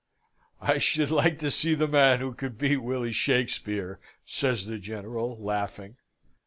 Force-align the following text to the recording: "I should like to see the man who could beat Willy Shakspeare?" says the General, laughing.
"I 0.63 0.79
should 0.79 1.11
like 1.11 1.37
to 1.37 1.51
see 1.51 1.75
the 1.75 1.87
man 1.87 2.21
who 2.21 2.33
could 2.33 2.57
beat 2.57 2.77
Willy 2.77 3.11
Shakspeare?" 3.11 3.99
says 4.25 4.65
the 4.65 4.79
General, 4.79 5.37
laughing. 5.39 5.97